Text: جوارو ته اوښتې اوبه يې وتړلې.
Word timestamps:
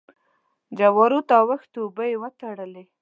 جوارو 0.77 1.19
ته 1.27 1.33
اوښتې 1.41 1.77
اوبه 1.81 2.03
يې 2.09 2.15
وتړلې. 2.21 2.83